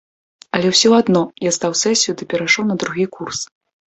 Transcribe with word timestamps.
Але 0.59 0.67
ўсё 0.71 0.89
адно 0.99 1.19
я 1.47 1.51
здаў 1.59 1.75
сесію 1.83 2.15
ды 2.21 2.29
перайшоў 2.35 2.63
на 2.73 2.79
другі 2.85 3.05
курс. 3.19 3.39